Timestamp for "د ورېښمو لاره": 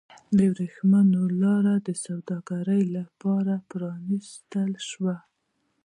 0.37-1.73